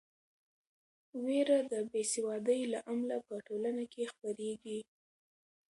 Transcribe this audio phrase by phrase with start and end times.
[1.23, 4.79] وېره د بې سوادۍ له امله په ټولنه کې خپریږي.